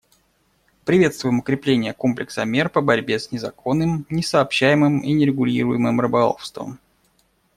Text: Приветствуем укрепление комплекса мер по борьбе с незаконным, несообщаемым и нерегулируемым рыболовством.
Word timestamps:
Приветствуем 0.83 1.37
укрепление 1.41 1.93
комплекса 1.93 2.43
мер 2.43 2.69
по 2.69 2.81
борьбе 2.81 3.19
с 3.19 3.31
незаконным, 3.31 4.07
несообщаемым 4.09 5.01
и 5.01 5.11
нерегулируемым 5.13 6.01
рыболовством. 6.01 6.79